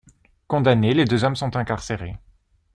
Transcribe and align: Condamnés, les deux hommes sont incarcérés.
Condamnés, 0.47 0.95
les 0.95 1.05
deux 1.05 1.23
hommes 1.23 1.35
sont 1.35 1.55
incarcérés. 1.55 2.17